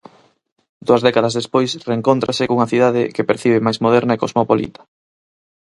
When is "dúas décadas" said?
0.87-1.37